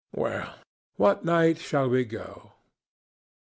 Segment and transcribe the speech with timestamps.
[0.15, 0.55] "Well,
[0.95, 2.53] what night shall we go?"